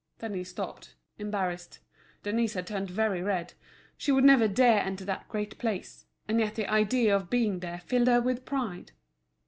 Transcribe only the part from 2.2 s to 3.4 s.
Denise had turned very